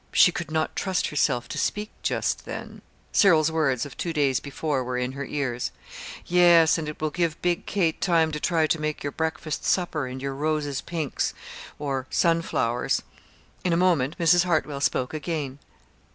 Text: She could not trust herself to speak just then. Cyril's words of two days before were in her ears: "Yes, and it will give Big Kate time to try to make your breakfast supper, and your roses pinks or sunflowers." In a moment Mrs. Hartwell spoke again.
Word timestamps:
She 0.11 0.31
could 0.31 0.49
not 0.49 0.75
trust 0.75 1.09
herself 1.09 1.47
to 1.49 1.59
speak 1.59 1.91
just 2.01 2.45
then. 2.45 2.81
Cyril's 3.11 3.51
words 3.51 3.85
of 3.85 3.95
two 3.95 4.13
days 4.13 4.39
before 4.39 4.83
were 4.83 4.97
in 4.97 5.11
her 5.11 5.25
ears: 5.25 5.69
"Yes, 6.25 6.79
and 6.79 6.89
it 6.89 6.99
will 6.99 7.11
give 7.11 7.39
Big 7.43 7.67
Kate 7.67 8.01
time 8.01 8.31
to 8.31 8.39
try 8.39 8.65
to 8.65 8.81
make 8.81 9.03
your 9.03 9.11
breakfast 9.11 9.63
supper, 9.63 10.07
and 10.07 10.19
your 10.19 10.33
roses 10.33 10.81
pinks 10.81 11.35
or 11.77 12.07
sunflowers." 12.09 13.03
In 13.63 13.73
a 13.73 13.77
moment 13.77 14.17
Mrs. 14.17 14.43
Hartwell 14.43 14.81
spoke 14.81 15.13
again. 15.13 15.59